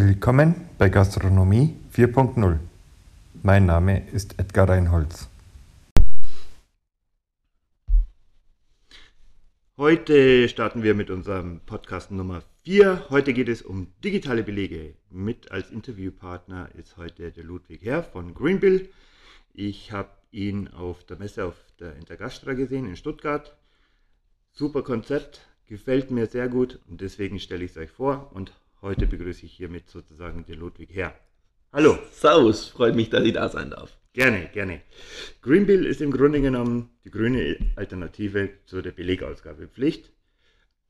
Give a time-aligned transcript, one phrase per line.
[0.00, 2.60] Willkommen bei Gastronomie 4.0.
[3.42, 5.28] Mein Name ist Edgar Reinholz.
[9.76, 13.06] Heute starten wir mit unserem Podcast Nummer 4.
[13.10, 14.94] Heute geht es um digitale Belege.
[15.10, 18.90] Mit als Interviewpartner ist heute der Ludwig Herr von Greenbill.
[19.52, 23.56] Ich habe ihn auf der Messe auf der Intergastra gesehen in Stuttgart.
[24.52, 29.06] Super Konzept, gefällt mir sehr gut und deswegen stelle ich es euch vor und heute
[29.06, 31.14] begrüße ich hiermit sozusagen den Ludwig Herr.
[31.72, 31.98] Hallo.
[32.12, 33.98] Servus, freut mich, dass ich da sein darf.
[34.12, 34.80] Gerne, gerne.
[35.42, 40.12] Greenbill ist im Grunde genommen die grüne Alternative zu der Belegausgabepflicht.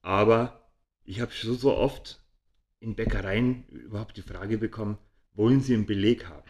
[0.02, 0.70] Aber
[1.04, 2.20] ich habe schon so oft
[2.80, 4.98] in Bäckereien überhaupt die Frage bekommen,
[5.34, 6.48] wollen Sie einen Beleg haben?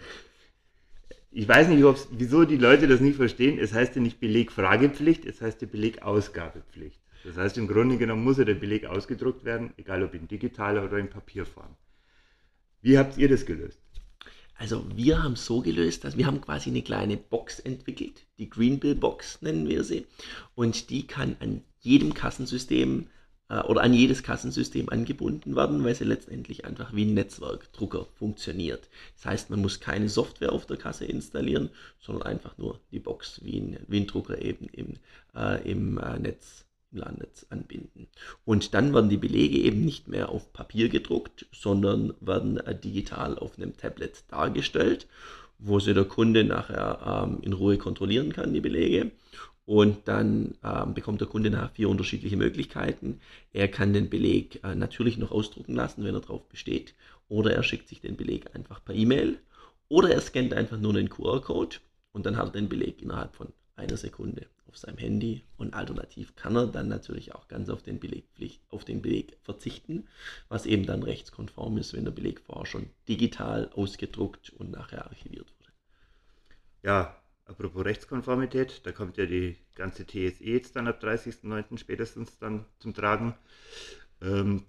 [1.30, 3.59] Ich weiß nicht, wieso die Leute das nicht verstehen.
[3.59, 7.00] Es heißt ja nicht Belegfragepflicht, es heißt ja Belegausgabepflicht.
[7.24, 10.84] Das heißt, im Grunde genommen muss ja der Beleg ausgedruckt werden, egal ob in digitaler
[10.84, 11.77] oder in Papierform.
[12.80, 13.80] Wie habt ihr das gelöst?
[14.55, 18.96] Also wir haben so gelöst, dass wir haben quasi eine kleine Box entwickelt, die Greenbill
[18.96, 20.06] Box nennen wir sie,
[20.56, 23.06] und die kann an jedem Kassensystem
[23.48, 28.89] äh, oder an jedes Kassensystem angebunden werden, weil sie letztendlich einfach wie ein Netzwerkdrucker funktioniert.
[29.16, 33.41] Das heißt, man muss keine Software auf der Kasse installieren, sondern einfach nur die Box
[33.44, 34.94] wie ein, wie ein Drucker eben im,
[35.36, 38.08] äh, im äh, Netz im Landnetz anbinden.
[38.44, 43.39] Und dann werden die Belege eben nicht mehr auf Papier gedruckt, sondern werden äh, digital
[43.39, 45.06] auf einem Tablet dargestellt,
[45.58, 49.11] wo sie der Kunde nachher ähm, in Ruhe kontrollieren kann, die Belege.
[49.67, 53.20] Und dann ähm, bekommt der Kunde nachher vier unterschiedliche Möglichkeiten.
[53.52, 56.95] Er kann den Beleg äh, natürlich noch ausdrucken lassen, wenn er darauf besteht.
[57.28, 59.39] Oder er schickt sich den Beleg einfach per E-Mail.
[59.89, 61.77] Oder er scannt einfach nur den QR-Code
[62.12, 66.36] und dann hat er den Beleg innerhalb von einer Sekunde auf seinem Handy und alternativ
[66.36, 70.06] kann er dann natürlich auch ganz auf den, Belegpflicht, auf den Beleg verzichten,
[70.48, 75.48] was eben dann rechtskonform ist, wenn der Beleg vorher schon digital ausgedruckt und nachher archiviert
[75.58, 75.72] wurde.
[76.83, 81.78] Ja, apropos Rechtskonformität, da kommt ja die ganze TSE jetzt dann ab 30.09.
[81.78, 83.34] spätestens dann zum Tragen.
[84.20, 84.64] Ähm,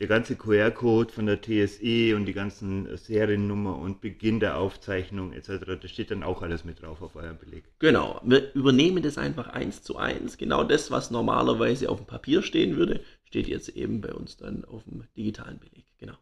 [0.00, 5.78] der ganze QR-Code von der TSE und die ganzen Seriennummer und Beginn der Aufzeichnung etc.,
[5.80, 7.64] das steht dann auch alles mit drauf auf eurem Beleg.
[7.78, 10.38] Genau, wir übernehmen das einfach eins zu eins.
[10.38, 14.64] Genau das, was normalerweise auf dem Papier stehen würde, steht jetzt eben bei uns dann
[14.64, 15.84] auf dem digitalen Beleg.
[15.98, 16.14] Genau.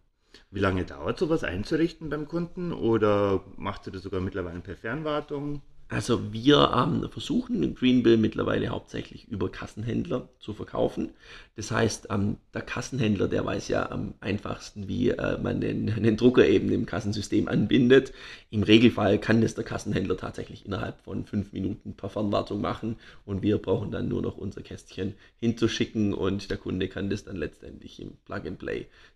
[0.51, 5.63] Wie lange dauert sowas einzurichten beim Kunden oder macht ihr das sogar mittlerweile per Fernwartung?
[5.91, 11.15] Also wir ähm, versuchen Greenbill mittlerweile hauptsächlich über Kassenhändler zu verkaufen.
[11.57, 16.19] Das heißt, ähm, der Kassenhändler, der weiß ja am einfachsten, wie äh, man den, den,
[16.19, 18.13] Drucker eben im Kassensystem anbindet.
[18.51, 23.41] Im Regelfall kann das der Kassenhändler tatsächlich innerhalb von fünf Minuten per Fernwartung machen und
[23.41, 27.99] wir brauchen dann nur noch unser Kästchen hinzuschicken und der Kunde kann das dann letztendlich
[28.03, 28.19] im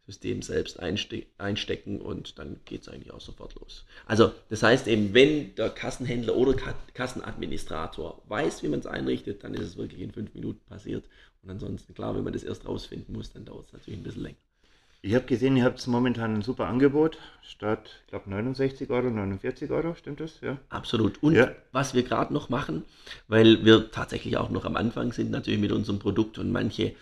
[0.03, 3.85] Plug-and-Play-System selbst einste einstecken und dann geht es eigentlich auch sofort los.
[4.07, 6.55] Also das heißt eben, wenn der Kassenhändler oder
[6.95, 11.05] Kassenadministrator weiß, wie man es einrichtet, dann ist es wirklich in fünf Minuten passiert.
[11.43, 14.23] Und ansonsten, klar, wenn man das erst rausfinden muss, dann dauert es natürlich ein bisschen
[14.23, 14.37] länger.
[15.05, 17.19] Ich habe gesehen, ihr habt momentan ein super Angebot.
[17.43, 20.41] Statt, ich glaube, 69 Euro, 49 Euro, stimmt das?
[20.41, 20.59] Ja.
[20.69, 21.21] Absolut.
[21.25, 21.51] Und ja.
[21.73, 22.85] was wir gerade noch machen,
[23.27, 26.95] weil wir tatsächlich auch noch am Anfang sind, natürlich mit unserem Produkt und manche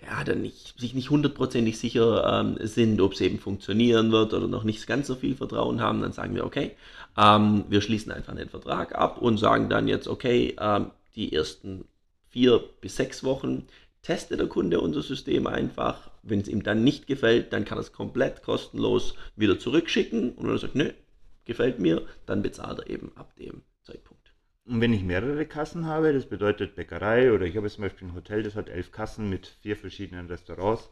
[0.00, 4.48] ja, dann nicht, sich nicht hundertprozentig sicher ähm, sind, ob es eben funktionieren wird oder
[4.48, 6.72] noch nicht ganz so viel Vertrauen haben, dann sagen wir, okay,
[7.16, 11.84] ähm, wir schließen einfach den Vertrag ab und sagen dann jetzt, okay, ähm, die ersten
[12.28, 13.66] vier bis sechs Wochen
[14.02, 16.10] testet der Kunde unser System einfach.
[16.22, 20.32] Wenn es ihm dann nicht gefällt, dann kann er es komplett kostenlos wieder zurückschicken.
[20.32, 20.90] Und wenn er sagt, nö,
[21.44, 24.13] gefällt mir, dann bezahlt er eben ab dem Zeitpunkt.
[24.66, 28.14] Und wenn ich mehrere Kassen habe, das bedeutet Bäckerei oder ich habe zum Beispiel ein
[28.14, 30.88] Hotel, das hat elf Kassen mit vier verschiedenen Restaurants,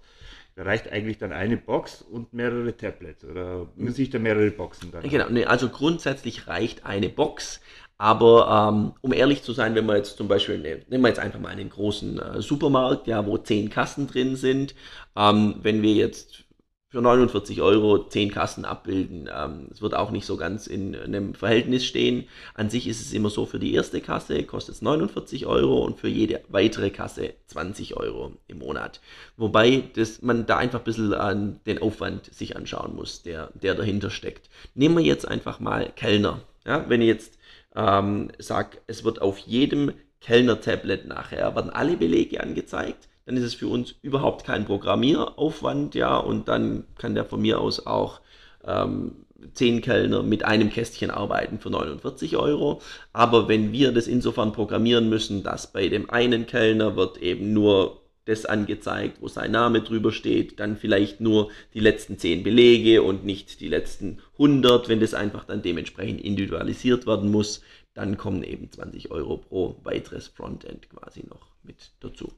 [0.57, 4.91] da reicht eigentlich dann eine Box und mehrere Tablets oder muss ich da mehrere Boxen
[4.93, 5.09] dann?
[5.09, 7.63] Genau, nee, also grundsätzlich reicht eine Box,
[7.97, 11.21] aber ähm, um ehrlich zu sein, wenn wir jetzt zum Beispiel, ne, nehmen wir jetzt
[11.21, 14.75] einfach mal einen großen äh, Supermarkt, ja, wo zehn Kassen drin sind,
[15.17, 16.45] ähm, wenn wir jetzt
[16.93, 19.29] für 49 Euro 10 Kassen abbilden.
[19.35, 22.29] Ähm, es wird auch nicht so ganz in einem Verhältnis stehen.
[22.53, 25.99] An sich ist es immer so, für die erste Kasse kostet es 49 Euro und
[25.99, 29.01] für jede weitere Kasse 20 Euro im Monat.
[29.39, 33.75] Wobei das, man da einfach ein bisschen an den Aufwand sich anschauen muss, der, der
[33.75, 34.51] dahinter steckt.
[34.75, 36.43] Nehmen wir jetzt einfach mal Kellner.
[36.67, 37.39] Ja, wenn ich jetzt
[37.75, 43.55] ähm, sage, es wird auf jedem Kellner-Tablet nachher, werden alle Belege angezeigt dann ist es
[43.55, 48.21] für uns überhaupt kein Programmieraufwand, ja, und dann kann der von mir aus auch
[48.65, 49.17] ähm,
[49.55, 52.81] zehn Kellner mit einem Kästchen arbeiten für 49 Euro.
[53.13, 58.03] Aber wenn wir das insofern programmieren müssen, dass bei dem einen Kellner wird eben nur
[58.25, 63.25] das angezeigt, wo sein Name drüber steht, dann vielleicht nur die letzten 10 Belege und
[63.25, 67.63] nicht die letzten 100, wenn das einfach dann dementsprechend individualisiert werden muss,
[67.95, 72.33] dann kommen eben 20 Euro pro weiteres Frontend quasi noch mit dazu.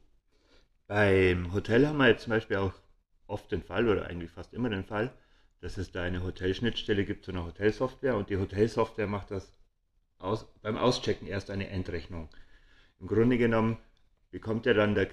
[0.86, 2.74] Beim Hotel haben wir jetzt zum Beispiel auch
[3.26, 5.12] oft den Fall oder eigentlich fast immer den Fall,
[5.60, 9.50] dass es da eine Hotelschnittstelle gibt zu einer Hotelsoftware und die Hotelsoftware macht das
[10.18, 12.28] aus, beim Auschecken erst eine Endrechnung.
[13.00, 13.78] Im Grunde genommen
[14.30, 15.08] bekommt ja dann der,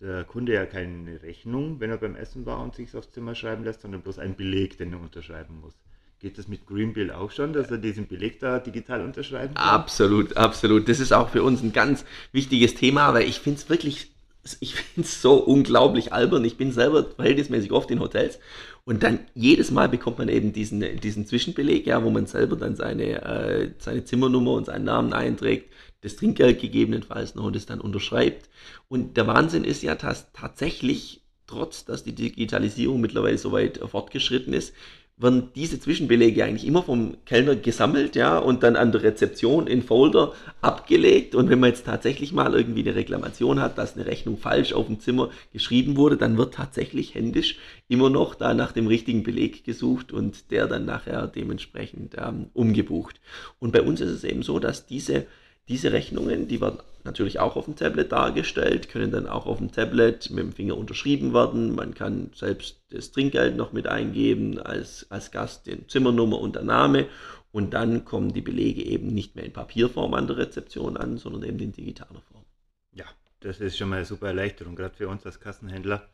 [0.00, 3.64] der Kunde ja keine Rechnung, wenn er beim Essen war und sich aufs Zimmer schreiben
[3.64, 5.74] lässt, sondern bloß einen Beleg, den er unterschreiben muss.
[6.18, 9.62] Geht das mit Greenbill auch schon, dass er diesen Beleg da digital unterschreiben kann?
[9.62, 10.88] Absolut, absolut.
[10.88, 14.15] Das ist auch für uns ein ganz wichtiges Thema, weil ich finde es wirklich,
[14.60, 16.44] ich finde es so unglaublich albern.
[16.44, 18.38] Ich bin selber verhältnismäßig oft in Hotels
[18.84, 22.76] und dann jedes Mal bekommt man eben diesen, diesen Zwischenbeleg, ja, wo man selber dann
[22.76, 25.72] seine, äh, seine Zimmernummer und seinen Namen einträgt,
[26.02, 28.48] das Trinkgeld gegebenenfalls noch und es dann unterschreibt.
[28.86, 34.52] Und der Wahnsinn ist ja, dass tatsächlich, trotz dass die Digitalisierung mittlerweile so weit fortgeschritten
[34.52, 34.72] ist,
[35.18, 39.82] werden diese Zwischenbelege eigentlich immer vom Kellner gesammelt, ja, und dann an der Rezeption in
[39.82, 41.34] Folder abgelegt.
[41.34, 44.86] Und wenn man jetzt tatsächlich mal irgendwie eine Reklamation hat, dass eine Rechnung falsch auf
[44.86, 47.58] dem Zimmer geschrieben wurde, dann wird tatsächlich händisch
[47.88, 53.18] immer noch da nach dem richtigen Beleg gesucht und der dann nachher dementsprechend ähm, umgebucht.
[53.58, 55.26] Und bei uns ist es eben so, dass diese
[55.68, 59.72] diese Rechnungen, die werden natürlich auch auf dem Tablet dargestellt, können dann auch auf dem
[59.72, 61.74] Tablet mit dem Finger unterschrieben werden.
[61.74, 66.64] Man kann selbst das Trinkgeld noch mit eingeben, als, als Gast den Zimmernummer und der
[66.64, 67.06] Name.
[67.52, 71.42] Und dann kommen die Belege eben nicht mehr in Papierform an der Rezeption an, sondern
[71.44, 72.44] eben in digitaler Form.
[72.92, 73.06] Ja,
[73.40, 76.06] das ist schon mal eine super Erleichterung, gerade für uns als Kassenhändler.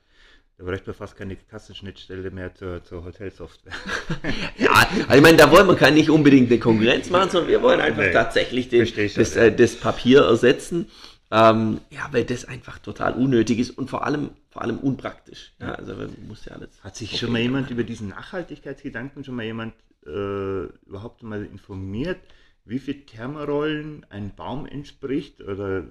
[0.62, 3.73] Da bräuchte man fast keine Kassenschnittstelle mehr zur, zur Hotelsoftware.
[4.59, 7.62] ja, also ich meine, da wollen wir kann nicht unbedingt eine Konkurrenz machen, sondern wir
[7.62, 8.87] wollen einfach nee, tatsächlich den,
[9.17, 10.87] das, äh, das, Papier ersetzen.
[11.32, 15.53] Ähm, ja, weil das einfach total unnötig ist und vor allem, vor allem unpraktisch.
[15.59, 15.97] Ja, also
[16.29, 16.69] muss ja alles.
[16.85, 19.75] Hat sich schon mal jemand über diesen Nachhaltigkeitsgedanken schon mal jemand
[20.06, 22.20] äh, überhaupt mal informiert,
[22.64, 25.82] wie viel Thermarollen ein Baum entspricht oder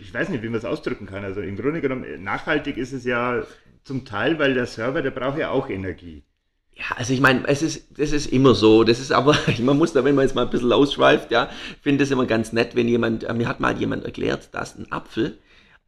[0.00, 1.24] ich weiß nicht, wie man es ausdrücken kann.
[1.24, 3.44] Also im Grunde genommen, nachhaltig ist es ja
[3.84, 6.24] zum Teil, weil der Server, der braucht ja auch Energie.
[6.76, 8.82] Ja, also ich meine, es ist, das ist immer so.
[8.82, 11.48] Das ist aber, man muss da, wenn man jetzt mal ein bisschen ausschweift, ja,
[11.80, 14.90] finde es immer ganz nett, wenn jemand, äh, mir hat mal jemand erklärt, dass ein
[14.90, 15.38] Apfel,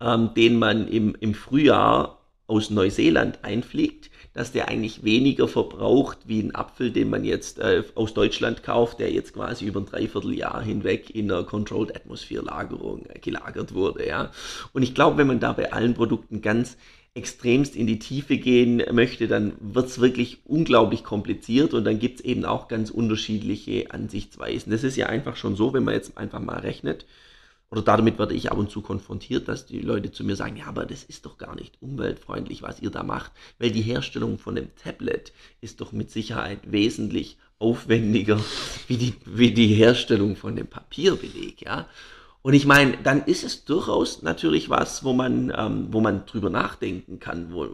[0.00, 6.40] ähm, den man im, im Frühjahr aus Neuseeland einfliegt, dass der eigentlich weniger verbraucht wie
[6.40, 10.62] ein Apfel, den man jetzt äh, aus Deutschland kauft, der jetzt quasi über ein Dreivierteljahr
[10.62, 14.06] hinweg in einer Controlled Atmosphere Lagerung äh, gelagert wurde.
[14.06, 14.30] Ja.
[14.72, 16.76] Und ich glaube, wenn man da bei allen Produkten ganz
[17.16, 22.20] extremst in die Tiefe gehen möchte, dann wird es wirklich unglaublich kompliziert und dann gibt
[22.20, 24.70] es eben auch ganz unterschiedliche Ansichtsweisen.
[24.70, 27.06] Das ist ja einfach schon so, wenn man jetzt einfach mal rechnet,
[27.70, 30.66] oder damit werde ich ab und zu konfrontiert, dass die Leute zu mir sagen, ja,
[30.66, 34.54] aber das ist doch gar nicht umweltfreundlich, was ihr da macht, weil die Herstellung von
[34.54, 38.38] dem Tablet ist doch mit Sicherheit wesentlich aufwendiger
[38.88, 41.88] wie die, wie die Herstellung von dem Papierbeleg, ja.
[42.46, 46.48] Und ich meine, dann ist es durchaus natürlich was, wo man, ähm, wo man drüber
[46.48, 47.66] nachdenken kann, wo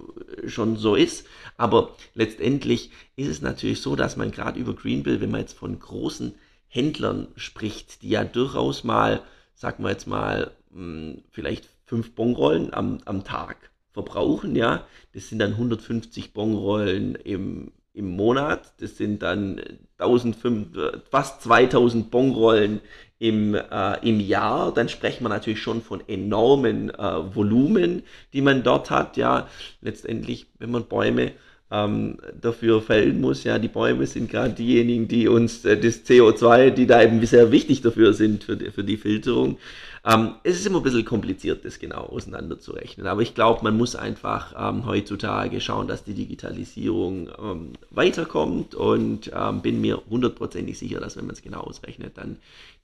[0.47, 1.27] schon so ist.
[1.59, 5.79] Aber letztendlich ist es natürlich so, dass man gerade über Greenbill, wenn man jetzt von
[5.79, 6.37] großen
[6.69, 9.21] Händlern spricht, die ja durchaus mal,
[9.55, 14.87] sagen wir jetzt mal, hm, vielleicht fünf Bonrollen am, am Tag verbrauchen, ja.
[15.13, 18.73] Das sind dann 150 Bonrollen im, im Monat.
[18.81, 19.61] Das sind dann
[19.99, 22.81] 1500, fast 2000 Bonrollen
[23.23, 28.03] im, äh, im Jahr, dann sprechen wir natürlich schon von enormen äh, Volumen,
[28.33, 29.17] die man dort hat.
[29.17, 29.47] Ja,
[29.81, 31.31] letztendlich, wenn man Bäume
[31.71, 36.71] ähm, dafür fällen muss, ja, die Bäume sind gerade diejenigen, die uns äh, das CO2,
[36.71, 39.57] die da eben sehr wichtig dafür sind, für die, für die Filterung.
[40.05, 43.07] Ähm, es ist immer ein bisschen kompliziert, das genau auseinanderzurechnen.
[43.07, 49.31] Aber ich glaube, man muss einfach ähm, heutzutage schauen, dass die Digitalisierung ähm, weiterkommt und
[49.33, 52.39] ähm, bin mir hundertprozentig sicher, dass wenn man es genau ausrechnet, dann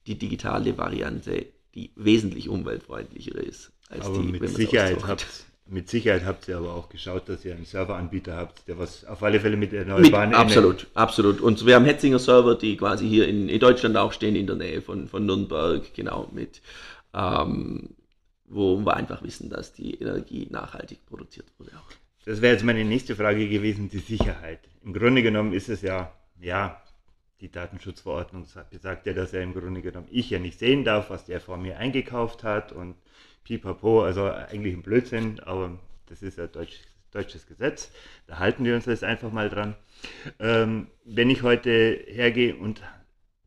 [0.08, 5.26] die digitale Variante die wesentlich umweltfreundlicher ist als aber die, mit Sicherheit habt
[5.70, 9.22] mit Sicherheit habt ihr aber auch geschaut, dass ihr einen Serveranbieter habt, der was auf
[9.22, 11.42] alle Fälle mit erneuerbaren Absolut, absolut.
[11.42, 14.56] Und wir haben Hetzinger Server, die quasi hier in, in, Deutschland auch stehen, in der
[14.56, 16.62] Nähe von, von Nürnberg, genau, mit,
[17.12, 17.90] ähm,
[18.46, 21.72] wo wir einfach wissen, dass die Energie nachhaltig produziert wurde.
[21.72, 21.92] Auch.
[22.24, 24.60] Das wäre jetzt meine nächste Frage gewesen, die Sicherheit.
[24.82, 26.80] Im Grunde genommen ist es ja, ja,
[27.40, 31.24] die Datenschutzverordnung besagt ja, dass er im Grunde genommen ich ja nicht sehen darf, was
[31.24, 32.96] der vor mir eingekauft hat und
[33.44, 36.80] pipapo, also eigentlich ein Blödsinn, aber das ist ja deutsch,
[37.12, 37.90] deutsches Gesetz,
[38.26, 39.74] da halten wir uns jetzt einfach mal dran.
[40.38, 42.82] Ähm, wenn ich heute hergehe und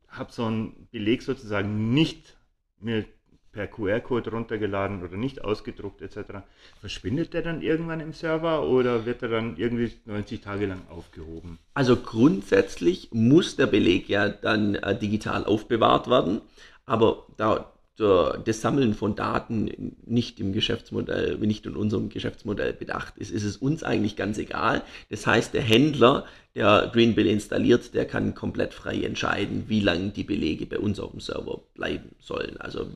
[0.07, 2.37] habe so einen Beleg sozusagen nicht
[2.79, 3.05] mir
[3.51, 6.43] per QR-Code runtergeladen oder nicht ausgedruckt etc.
[6.79, 11.59] Verschwindet der dann irgendwann im Server oder wird er dann irgendwie 90 Tage lang aufgehoben?
[11.73, 16.41] Also grundsätzlich muss der Beleg ja dann äh, digital aufbewahrt werden,
[16.85, 23.31] aber da das Sammeln von Daten nicht im Geschäftsmodell, nicht in unserem Geschäftsmodell bedacht ist,
[23.31, 24.81] ist es uns eigentlich ganz egal.
[25.09, 30.23] Das heißt, der Händler, der Greenbill installiert, der kann komplett frei entscheiden, wie lange die
[30.23, 32.57] Belege bei uns auf dem Server bleiben sollen.
[32.57, 32.87] Also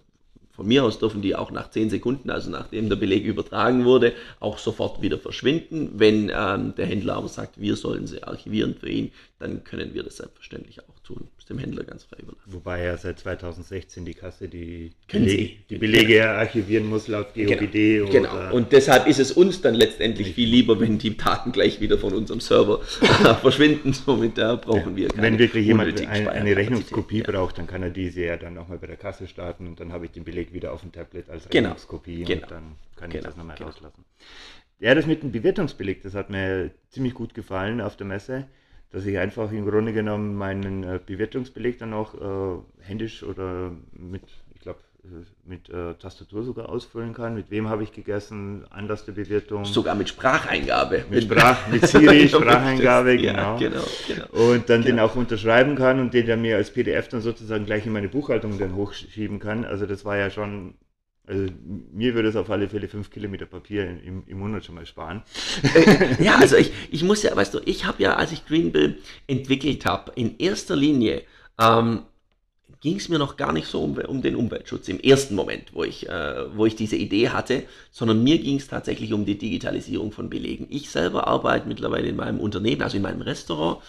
[0.55, 4.13] von mir aus dürfen die auch nach 10 Sekunden, also nachdem der Beleg übertragen wurde,
[4.39, 5.91] auch sofort wieder verschwinden.
[5.95, 10.03] Wenn ähm, der Händler aber sagt, wir sollen sie archivieren für ihn, dann können wir
[10.03, 11.27] das selbstverständlich auch tun.
[11.37, 12.41] Ist dem Händler ganz frei überlassen.
[12.53, 16.33] Wobei ja seit 2016 die Kasse die, Belege, die Belege ja.
[16.33, 17.99] archivieren muss laut GOBD.
[17.99, 18.09] Genau.
[18.11, 18.53] genau.
[18.53, 22.13] Und deshalb ist es uns dann letztendlich viel lieber, wenn die Daten gleich wieder von
[22.13, 22.81] unserem Server
[23.41, 23.93] verschwinden.
[23.93, 27.91] Somit da brauchen wir keine Wenn wirklich jemand ein, eine Rechnungskopie braucht, dann kann er
[27.91, 30.73] diese ja dann nochmal bei der Kasse starten und dann habe ich den Beleg wieder
[30.73, 31.69] auf dem Tablet als genau.
[31.69, 32.41] Rechnungskopie genau.
[32.41, 32.63] und dann
[32.95, 33.19] kann genau.
[33.19, 33.69] ich das nochmal genau.
[33.69, 34.03] rauslassen.
[34.79, 38.47] Ja, das mit dem Bewertungsbeleg, das hat mir ziemlich gut gefallen auf der Messe
[38.91, 44.23] dass ich einfach im Grunde genommen meinen äh, Bewertungsbeleg dann auch äh, händisch oder mit,
[44.53, 44.79] ich glaube,
[45.45, 47.35] mit äh, Tastatur sogar ausfüllen kann.
[47.35, 49.65] Mit wem habe ich gegessen, Anlass der Bewertung.
[49.65, 51.05] Sogar mit Spracheingabe.
[51.09, 53.39] Mit, Sprach, mit Siri, Spracheingabe, genau.
[53.39, 54.51] Ja, genau, genau.
[54.51, 54.95] Und dann genau.
[54.95, 58.09] den auch unterschreiben kann und den dann mir als PDF dann sozusagen gleich in meine
[58.09, 59.65] Buchhaltung dann hochschieben kann.
[59.65, 60.75] Also das war ja schon
[61.27, 61.47] also
[61.91, 65.23] mir würde es auf alle Fälle fünf Kilometer Papier im, im Monat schon mal sparen.
[65.75, 68.99] Äh, ja, also ich, ich muss ja, weißt du, ich habe ja, als ich Greenbill
[69.27, 71.23] entwickelt habe, in erster Linie
[71.59, 72.03] ähm,
[72.81, 75.83] ging es mir noch gar nicht so um, um, den Umweltschutz im ersten Moment, wo
[75.83, 80.11] ich, äh, wo ich diese Idee hatte, sondern mir ging es tatsächlich um die Digitalisierung
[80.11, 80.67] von Belegen.
[80.69, 83.81] Ich selber arbeite mittlerweile in meinem Unternehmen, also in meinem Restaurant,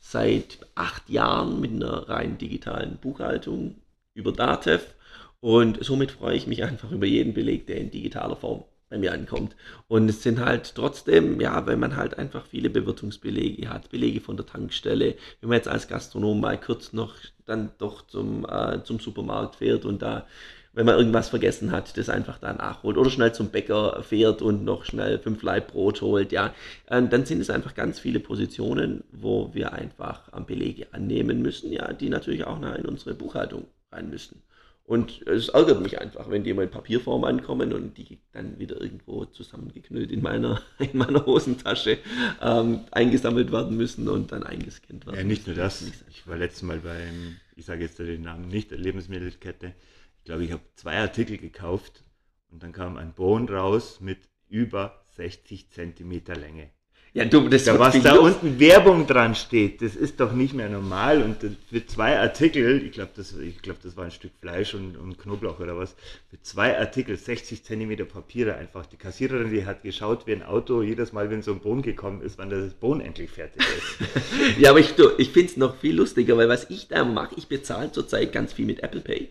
[0.00, 3.74] seit acht Jahren mit einer rein digitalen Buchhaltung
[4.14, 4.94] über Datev
[5.40, 9.12] und somit freue ich mich einfach über jeden Beleg, der in digitaler Form bei mir
[9.12, 9.56] ankommt.
[9.88, 14.36] Und es sind halt trotzdem, ja, wenn man halt einfach viele Bewirtungsbelege hat, Belege von
[14.36, 19.00] der Tankstelle, wenn man jetzt als Gastronom mal kurz noch dann doch zum, äh, zum
[19.00, 20.26] Supermarkt fährt und da,
[20.72, 24.64] wenn man irgendwas vergessen hat, das einfach da nachholt oder schnell zum Bäcker fährt und
[24.64, 26.54] noch schnell fünf Leib Brot holt, ja,
[26.86, 31.92] äh, dann sind es einfach ganz viele Positionen, wo wir einfach Belege annehmen müssen, ja,
[31.92, 34.42] die natürlich auch in unsere Buchhaltung rein müssen.
[34.86, 38.82] Und es ärgert mich einfach, wenn die immer in Papierform ankommen und die dann wieder
[38.82, 41.98] irgendwo zusammengeknüllt in meiner, in meiner Hosentasche
[42.42, 45.16] ähm, eingesammelt werden müssen und dann eingescannt werden.
[45.16, 45.90] Ja, nicht nur das.
[46.10, 49.74] Ich war letztes Mal beim, ich sage jetzt den Namen nicht, der Lebensmittelkette.
[50.18, 52.04] Ich glaube, ich habe zwei Artikel gekauft
[52.50, 54.18] und dann kam ein Bohnen raus mit
[54.50, 56.70] über 60 Zentimeter Länge.
[57.16, 60.68] Ja, du, das da, was da unten Werbung dran steht, das ist doch nicht mehr
[60.68, 61.22] normal.
[61.22, 61.36] Und
[61.70, 65.60] für zwei Artikel, ich glaube, das, glaub, das war ein Stück Fleisch und, und, Knoblauch
[65.60, 65.94] oder was,
[66.28, 68.84] für zwei Artikel 60 Zentimeter Papiere einfach.
[68.86, 72.20] Die Kassiererin, die hat geschaut wie ein Auto, jedes Mal, wenn so ein Bohnen gekommen
[72.20, 74.58] ist, wann das Bohnen endlich fertig ist.
[74.58, 77.46] ja, aber ich, ich finde es noch viel lustiger, weil was ich da mache, ich
[77.46, 79.28] bezahle zurzeit ganz viel mit Apple Pay.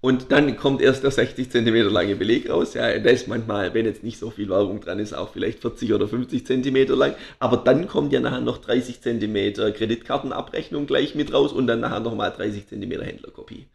[0.00, 2.74] Und dann kommt erst der 60 cm lange Beleg raus.
[2.74, 5.92] Ja, der ist manchmal, wenn jetzt nicht so viel Werbung dran ist, auch vielleicht 40
[5.92, 7.14] oder 50 cm lang.
[7.40, 12.00] Aber dann kommt ja nachher noch 30 cm Kreditkartenabrechnung gleich mit raus und dann nachher
[12.00, 13.66] nochmal 30 cm Händlerkopie.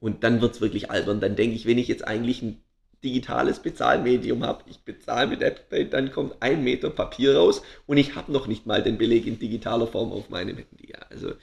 [0.00, 1.20] Und dann wird es wirklich albern.
[1.20, 2.62] Dann denke ich, wenn ich jetzt eigentlich ein
[3.06, 7.98] digitales Bezahlmedium habe, ich bezahle mit Apple Pay, dann kommt ein Meter Papier raus und
[7.98, 10.92] ich habe noch nicht mal den Beleg in digitaler Form auf meinem Handy.
[11.08, 11.34] Also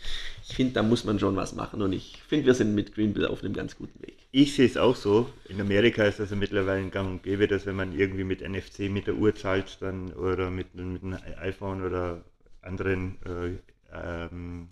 [0.46, 3.28] ich finde, da muss man schon was machen und ich finde, wir sind mit Greenbill
[3.28, 4.18] auf einem ganz guten Weg.
[4.32, 5.30] Ich sehe es auch so.
[5.48, 8.42] In Amerika ist das ja mittlerweile ein Gang und Gäbe, dass wenn man irgendwie mit
[8.42, 12.26] NFC mit der Uhr zahlt dann oder mit, mit einem iPhone oder
[12.62, 14.68] anderen äh, ähm,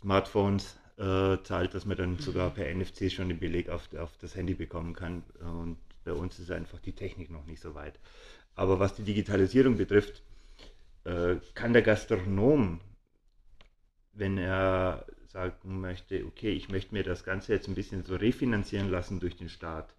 [0.00, 4.34] Smartphones äh, zahlt, dass man dann sogar per NFC schon den Beleg auf, auf das
[4.34, 5.22] Handy bekommen kann.
[5.40, 7.98] Und bei uns ist einfach die Technik noch nicht so weit.
[8.54, 10.22] Aber was die Digitalisierung betrifft,
[11.04, 12.80] äh, kann der Gastronom,
[14.12, 18.90] wenn er sagen möchte, okay, ich möchte mir das Ganze jetzt ein bisschen so refinanzieren
[18.90, 19.94] lassen durch den Staat,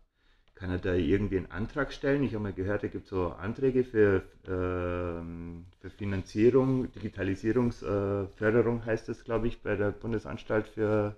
[0.57, 2.23] kann er da irgendwie einen Antrag stellen?
[2.23, 8.85] Ich habe mal gehört, da gibt es so Anträge für, ähm, für Finanzierung, Digitalisierungsförderung äh,
[8.85, 11.15] heißt das, glaube ich, bei der Bundesanstalt für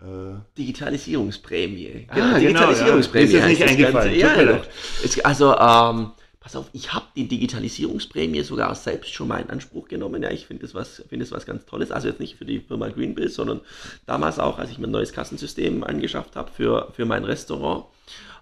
[0.00, 2.06] äh Digitalisierungsprämie.
[2.08, 3.32] Ah, genau, Digitalisierungsprämie.
[3.32, 3.46] Ja.
[3.46, 4.20] Ist das nicht eingefallen?
[4.20, 4.62] Ganze, ja,
[5.04, 6.12] es, also, ähm,
[6.46, 10.22] pass auf, ich habe die Digitalisierungsprämie sogar selbst schon mal in Anspruch genommen.
[10.22, 11.90] Ja, ich finde das, was, find das was ganz Tolles.
[11.90, 13.62] Also jetzt nicht für die Firma Greenbill, sondern
[14.06, 17.86] damals auch, als ich mir ein neues Kassensystem angeschafft habe für, für mein Restaurant.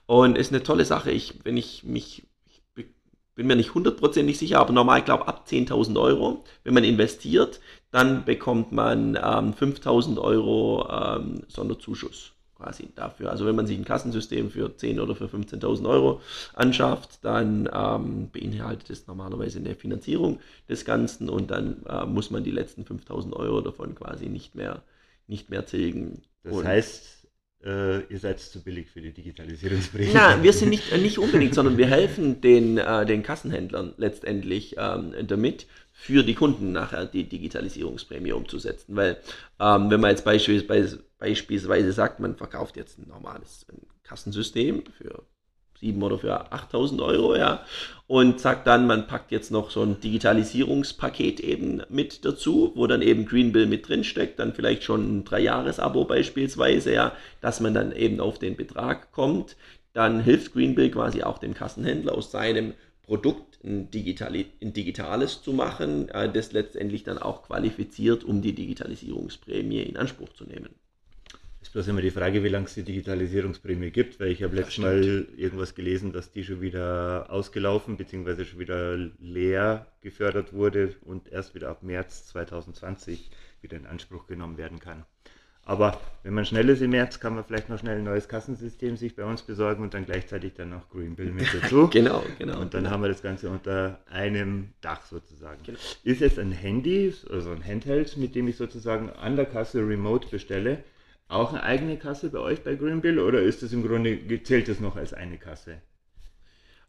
[0.04, 1.12] Und ist eine tolle Sache.
[1.12, 2.24] Ich, wenn ich mich,
[2.76, 2.84] ich
[3.36, 7.60] bin mir nicht hundertprozentig sicher, aber normal, ich glaube, ab 10.000 Euro, wenn man investiert,
[7.90, 12.33] dann bekommt man ähm, 5.000 Euro ähm, Sonderzuschuss
[12.64, 13.30] quasi dafür.
[13.30, 16.20] Also wenn man sich ein Kassensystem für 10 oder für 15.000 Euro
[16.54, 22.44] anschafft, dann ähm, beinhaltet es normalerweise eine Finanzierung des Ganzen und dann äh, muss man
[22.44, 24.82] die letzten 5.000 Euro davon quasi nicht mehr,
[25.26, 26.22] nicht mehr tilgen.
[26.42, 27.28] Das und heißt,
[27.64, 30.10] äh, ihr seid zu billig für die Digitalisierungsprämie.
[30.12, 34.76] Na, wir sind nicht, äh, nicht unbedingt, sondern wir helfen den, äh, den Kassenhändlern letztendlich
[34.78, 38.96] ähm, damit, für die Kunden nachher die Digitalisierungsprämie umzusetzen.
[38.96, 39.16] Weil
[39.60, 43.64] ähm, wenn man jetzt beispielsweise, beispielsweise sagt, man verkauft jetzt ein normales
[44.02, 45.22] Kassensystem für
[45.78, 47.64] 7 oder für 8000 Euro, ja,
[48.06, 53.00] und sagt dann, man packt jetzt noch so ein Digitalisierungspaket eben mit dazu, wo dann
[53.00, 57.92] eben Greenbill mit drin steckt, dann vielleicht schon ein Dreijahres-Abo beispielsweise, ja, dass man dann
[57.92, 59.56] eben auf den Betrag kommt,
[59.92, 62.74] dann hilft Greenbill quasi auch dem Kassenhändler aus seinem
[63.06, 68.54] Produkt ein, Digitali ein digitales zu machen, äh, das letztendlich dann auch qualifiziert, um die
[68.54, 70.70] Digitalisierungsprämie in Anspruch zu nehmen.
[71.60, 74.78] Ist bloß immer die Frage, wie lange es die Digitalisierungsprämie gibt, weil ich habe letztes
[74.78, 78.44] Mal irgendwas gelesen, dass die schon wieder ausgelaufen bzw.
[78.44, 83.30] schon wieder leer gefördert wurde und erst wieder ab März 2020
[83.62, 85.06] wieder in Anspruch genommen werden kann.
[85.66, 88.96] Aber wenn man schnell ist im März, kann man vielleicht noch schnell ein neues Kassensystem
[88.96, 91.88] sich bei uns besorgen und dann gleichzeitig dann noch Greenbill mit dazu.
[91.88, 92.60] genau, genau.
[92.60, 92.94] Und dann genau.
[92.94, 95.62] haben wir das Ganze unter einem Dach sozusagen.
[95.64, 95.78] Genau.
[96.02, 100.28] Ist jetzt ein Handy, also ein Handheld, mit dem ich sozusagen an der Kasse remote
[100.28, 100.84] bestelle,
[101.28, 104.80] auch eine eigene Kasse bei euch bei Greenbill oder ist das im Grunde, zählt das
[104.80, 105.78] noch als eine Kasse?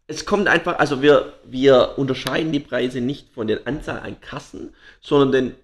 [0.07, 4.75] Es kommt einfach, also wir, wir unterscheiden die Preise nicht von der Anzahl an Kassen,
[5.01, 5.55] sondern den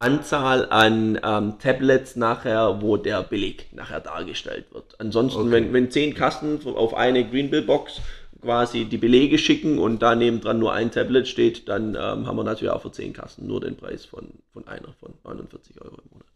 [0.00, 5.00] Anzahl an ähm, Tablets nachher, wo der Beleg nachher dargestellt wird.
[5.00, 5.50] Ansonsten, okay.
[5.50, 8.00] wenn, wenn zehn Kassen auf eine Greenbill-Box
[8.40, 12.44] quasi die Belege schicken und da nebendran nur ein Tablet steht, dann ähm, haben wir
[12.44, 16.10] natürlich auch für zehn Kassen nur den Preis von, von einer von 49 Euro im
[16.12, 16.26] Monat.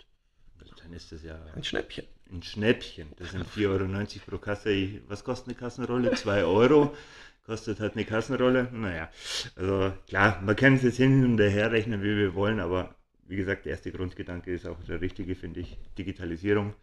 [0.83, 2.04] Dann ist das ja ein Schnäppchen.
[2.33, 3.09] Ein Schnäppchen.
[3.16, 5.00] Das sind 4,90 Euro pro Kasse.
[5.09, 6.12] Was kostet eine Kassenrolle?
[6.12, 6.95] 2 Euro.
[7.47, 8.69] Kostet halt eine Kassenrolle.
[8.73, 9.08] Naja,
[9.56, 12.95] also klar, man kann es jetzt hin und her rechnen, wie wir wollen, aber
[13.26, 16.75] wie gesagt, der erste Grundgedanke ist auch der richtige, finde ich, Digitalisierung.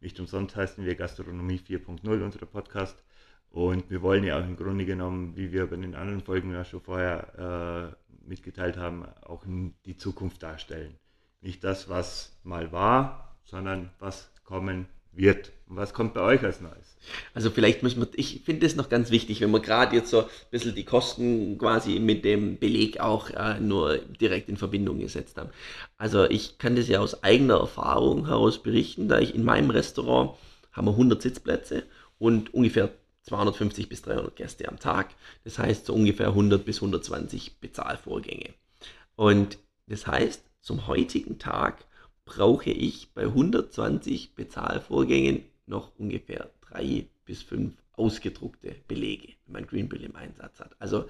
[0.00, 3.02] Nicht umsonst heißen wir Gastronomie 4.0, unser Podcast.
[3.50, 6.64] Und wir wollen ja auch im Grunde genommen, wie wir bei den anderen Folgen ja
[6.64, 9.44] schon vorher äh, mitgeteilt haben, auch
[9.84, 10.98] die Zukunft darstellen.
[11.40, 15.52] Nicht das, was mal war, sondern was kommen wird.
[15.66, 16.96] Was kommt bei euch als Neues?
[17.32, 20.20] Also vielleicht müssen wir, ich finde es noch ganz wichtig, wenn wir gerade jetzt so
[20.20, 25.36] ein bisschen die Kosten quasi mit dem Beleg auch äh, nur direkt in Verbindung gesetzt
[25.36, 25.50] haben.
[25.98, 30.36] Also ich kann das ja aus eigener Erfahrung heraus berichten, da ich in meinem Restaurant
[30.72, 31.84] haben wir 100 Sitzplätze
[32.18, 32.90] und ungefähr
[33.22, 35.14] 250 bis 300 Gäste am Tag.
[35.44, 38.50] Das heißt so ungefähr 100 bis 120 Bezahlvorgänge.
[39.16, 41.84] Und das heißt, zum heutigen Tag
[42.24, 50.02] brauche ich bei 120 Bezahlvorgängen noch ungefähr drei bis fünf ausgedruckte Belege, wenn man Greenbill
[50.04, 50.74] im Einsatz hat.
[50.78, 51.08] Also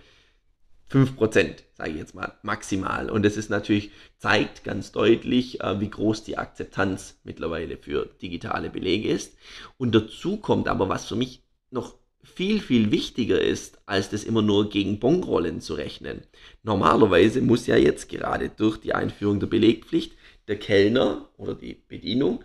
[0.91, 3.11] 5%, sage ich jetzt mal, maximal.
[3.11, 8.71] Und das ist natürlich, zeigt ganz deutlich, äh, wie groß die Akzeptanz mittlerweile für digitale
[8.71, 9.37] Belege ist.
[9.79, 14.43] Und dazu kommt aber, was für mich noch viel, viel wichtiger ist, als das immer
[14.43, 16.23] nur gegen Bonrollen zu rechnen.
[16.63, 20.13] Normalerweise muss ja jetzt gerade durch die Einführung der Belegpflicht
[20.49, 22.45] der Kellner oder die Bedienung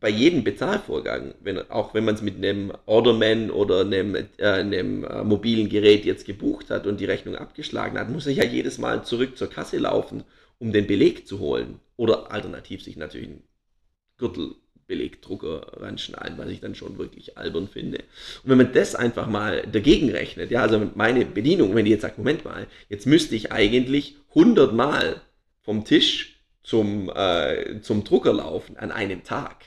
[0.00, 5.04] bei jedem Bezahlvorgang, wenn, auch wenn man es mit einem Orderman oder einem, äh, einem
[5.04, 8.78] äh, mobilen Gerät jetzt gebucht hat und die Rechnung abgeschlagen hat, muss er ja jedes
[8.78, 10.24] Mal zurück zur Kasse laufen,
[10.58, 11.80] um den Beleg zu holen.
[11.96, 13.42] Oder alternativ sich natürlich einen
[14.18, 17.98] Gürtelbelegdrucker ranschneiden, was ich dann schon wirklich albern finde.
[18.44, 22.02] Und wenn man das einfach mal dagegen rechnet, ja, also meine Bedienung, wenn die jetzt
[22.02, 25.22] sagt, Moment mal, jetzt müsste ich eigentlich 100 Mal
[25.62, 26.35] vom Tisch
[26.66, 29.66] zum, äh, zum Drucker laufen an einem Tag.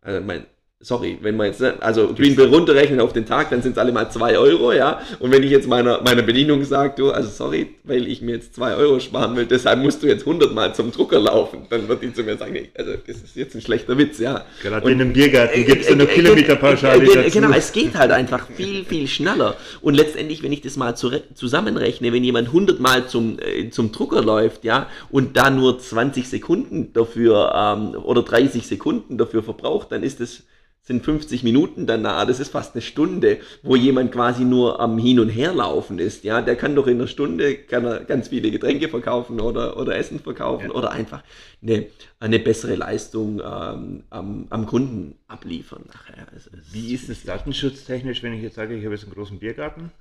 [0.00, 0.46] Also mein,
[0.80, 3.90] sorry, wenn man jetzt, ne, also Greenbill runterrechnen auf den Tag, dann sind es alle
[3.90, 5.00] mal 2 Euro, ja.
[5.18, 8.54] Und wenn ich jetzt meiner, meiner Bedienung sage, du, also sorry, weil ich mir jetzt
[8.54, 12.02] 2 Euro sparen will, deshalb musst du jetzt 100 Mal zum Drucker laufen, dann wird
[12.02, 14.44] die zu mir sagen, nee, also das ist jetzt ein schlechter Witz, ja.
[14.62, 17.72] Gerade Und, in einem Biergarten gibt es äh, eine äh, Kilometerpauschale äh, äh, Genau, es
[17.72, 19.56] geht halt einfach viel, viel schneller.
[19.80, 23.90] Und letztendlich, wenn ich das mal zu, zusammenrechne, wenn jemand 100 Mal zum, äh, zum
[23.90, 29.90] Drucker läuft, ja, und da nur 20 Sekunden dafür ähm, oder 30 Sekunden dafür verbraucht,
[29.90, 30.44] dann ist das
[30.88, 35.20] sind 50 Minuten danach, das ist fast eine Stunde, wo jemand quasi nur am Hin-
[35.20, 36.24] und Herlaufen ist.
[36.24, 39.96] Ja, der kann doch in einer Stunde kann er ganz viele Getränke verkaufen oder, oder
[39.96, 40.74] Essen verkaufen ja.
[40.74, 41.22] oder einfach
[41.62, 41.86] eine,
[42.18, 46.26] eine bessere Leistung ähm, am, am Kunden abliefern nachher.
[46.32, 49.92] Also Wie ist es datenschutztechnisch, wenn ich jetzt sage, ich habe jetzt einen großen Biergarten?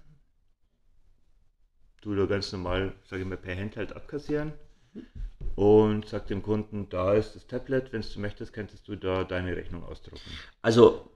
[2.01, 4.53] Du da ganz normal, sage ich mal, per Handheld abkassieren
[5.57, 9.55] und sagt dem Kunden, da ist das Tablet, wenn du möchtest, könntest du da deine
[9.55, 10.21] Rechnung ausdrucken.
[10.61, 11.09] Also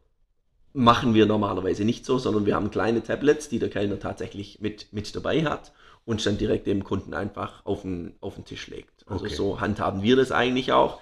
[0.74, 4.92] machen wir normalerweise nicht so, sondern wir haben kleine Tablets, die der Kellner tatsächlich mit,
[4.94, 5.74] mit dabei hat
[6.06, 9.08] und dann direkt dem Kunden einfach auf den, auf den Tisch legt.
[9.08, 9.36] Also okay.
[9.36, 11.00] so handhaben wir das eigentlich auch.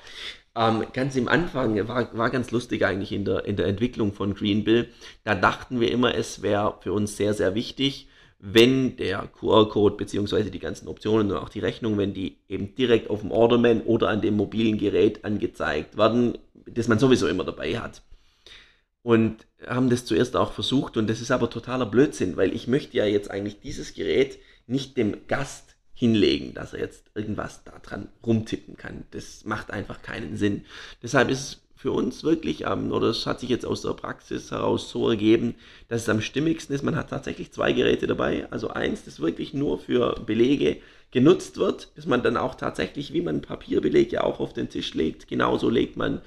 [0.53, 4.33] Ähm, ganz im Anfang war, war ganz lustig eigentlich in der, in der Entwicklung von
[4.33, 4.89] Greenbill.
[5.23, 10.49] Da dachten wir immer, es wäre für uns sehr, sehr wichtig, wenn der QR-Code bzw.
[10.49, 14.07] die ganzen Optionen und auch die Rechnung, wenn die eben direkt auf dem Orderman oder
[14.07, 18.01] an dem mobilen Gerät angezeigt werden, das man sowieso immer dabei hat.
[19.01, 22.97] Und haben das zuerst auch versucht und das ist aber totaler Blödsinn, weil ich möchte
[22.97, 28.77] ja jetzt eigentlich dieses Gerät nicht dem Gast hinlegen, dass er jetzt irgendwas daran rumtippen
[28.77, 29.03] kann.
[29.11, 30.63] Das macht einfach keinen Sinn.
[31.03, 34.51] Deshalb ist es für uns wirklich, ähm, oder es hat sich jetzt aus der Praxis
[34.51, 35.55] heraus so ergeben,
[35.87, 36.83] dass es am stimmigsten ist.
[36.83, 38.47] Man hat tatsächlich zwei Geräte dabei.
[38.51, 43.21] Also eins, das wirklich nur für Belege genutzt wird, dass man dann auch tatsächlich, wie
[43.21, 46.19] man Papierbeleg ja auch auf den Tisch legt, genauso legt man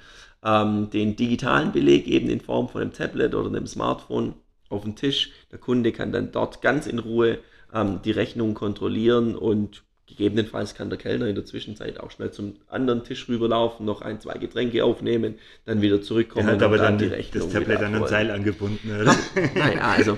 [0.43, 4.33] ähm, den digitalen Beleg eben in Form von einem Tablet oder einem Smartphone
[4.69, 5.29] auf den Tisch.
[5.51, 7.37] Der Kunde kann dann dort ganz in Ruhe
[7.71, 9.83] ähm, die Rechnung kontrollieren und
[10.17, 14.19] Gegebenenfalls kann der Kellner in der Zwischenzeit auch schnell zum anderen Tisch rüberlaufen, noch ein,
[14.19, 16.47] zwei Getränke aufnehmen, dann wieder zurückkommen.
[16.47, 19.15] Er hat aber dann, dann, die Rechnung das Tablet an ein Seil angebunden, oder?
[19.55, 20.17] Naja, also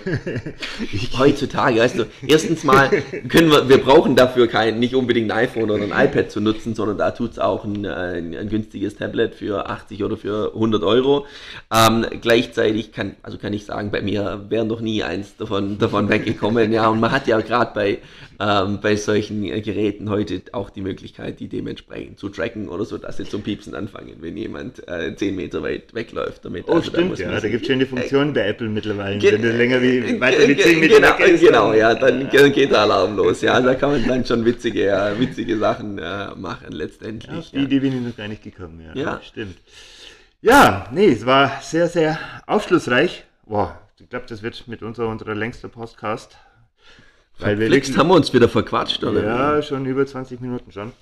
[1.17, 2.89] heutzutage, weißt du, erstens mal
[3.29, 6.75] können wir, wir brauchen dafür kein, nicht unbedingt ein iPhone oder ein iPad zu nutzen,
[6.75, 10.83] sondern da tut es auch ein, ein, ein, günstiges Tablet für 80 oder für 100
[10.83, 11.25] Euro.
[11.73, 16.09] Ähm, gleichzeitig kann, also kann ich sagen, bei mir wäre noch nie eins davon, davon
[16.09, 17.99] weggekommen, ja, und man hat ja gerade bei,
[18.39, 22.97] ähm, bei solchen Geräten Geräten heute auch die Möglichkeit, die dementsprechend zu tracken oder so,
[22.97, 26.65] dass sie zum Piepsen anfangen, wenn jemand äh, 10 Meter weit wegläuft damit.
[26.67, 29.21] Oh, also, stimmt, da ja, da gibt es schon eine Funktion äh, bei Apple mittlerweile,
[29.21, 31.41] wenn du länger wie, weiter wie 10 Meter genau, weg ist.
[31.41, 33.41] Genau, ja, dann, dann geht der Alarm los.
[33.41, 37.31] Ja, da kann man dann schon witzige, äh, witzige Sachen äh, machen letztendlich.
[37.31, 37.63] Ja, auf die ja.
[37.63, 39.01] Idee bin ich noch gar nicht gekommen, ja.
[39.01, 39.21] ja.
[39.23, 39.57] Stimmt.
[40.41, 43.23] Ja, nee, es war sehr, sehr aufschlussreich.
[43.45, 46.37] Boah, ich glaube, das wird mit unserer, unserer längster Podcast.
[47.39, 49.23] Weil wir wirklich, haben wir uns wieder verquatscht, oder?
[49.23, 50.93] Ja, schon über 20 Minuten schon.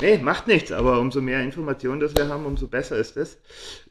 [0.00, 3.38] Nee, macht nichts, aber umso mehr Informationen das wir haben, umso besser ist es.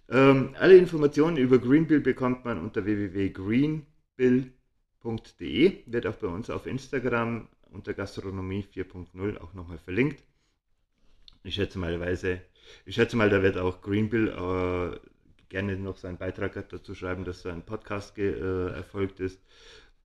[0.10, 7.48] Ähm, alle Informationen über Greenbill bekommt man unter www.greenbill.de, wird auch bei uns auf Instagram
[7.72, 10.22] unter Gastronomie 4.0 auch nochmal verlinkt.
[11.44, 12.42] Ich schätze mal, Weise,
[12.86, 15.00] ich schätze mal, da wird auch Greenbill äh,
[15.50, 19.42] gerne noch seinen Beitrag dazu schreiben, dass so ein Podcast äh, erfolgt ist.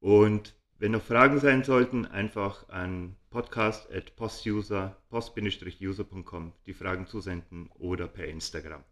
[0.00, 8.26] Und wenn noch Fragen sein sollten, einfach an podcast.postuser, post-user.com die Fragen zusenden oder per
[8.26, 8.82] Instagram.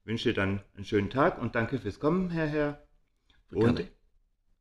[0.00, 2.86] Ich wünsche dann einen schönen Tag und danke fürs Kommen, Herr Herr.
[3.50, 3.90] Und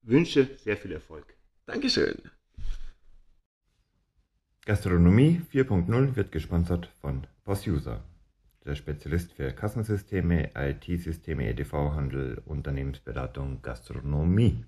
[0.02, 1.38] wünsche sehr viel Erfolg.
[1.68, 2.16] Dankeschön.
[4.66, 8.04] Gastronomie 4.0 wird gesponsert von PostUser,
[8.66, 14.66] der Spezialist für Kassensysteme, IT-Systeme, EDV-Handel, Unternehmensberatung, Gastronomie.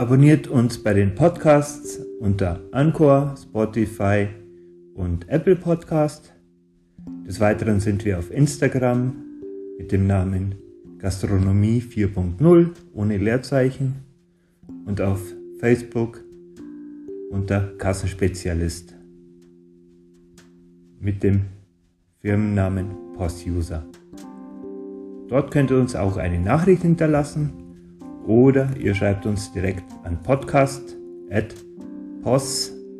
[0.00, 4.28] Abonniert uns bei den Podcasts unter Anchor, Spotify
[4.94, 6.32] und Apple Podcast.
[7.26, 9.14] Des Weiteren sind wir auf Instagram
[9.76, 10.54] mit dem Namen
[10.96, 13.96] Gastronomie 4.0 ohne Leerzeichen
[14.86, 15.20] und auf
[15.58, 16.24] Facebook
[17.30, 18.94] unter Kassenspezialist
[20.98, 21.42] mit dem
[22.20, 22.86] Firmennamen
[23.18, 23.84] PostUser.
[25.28, 27.59] Dort könnt ihr uns auch eine Nachricht hinterlassen
[28.26, 30.96] oder ihr schreibt uns direkt an podcast
[31.30, 31.54] at
[32.22, 32.90] pos-user.com.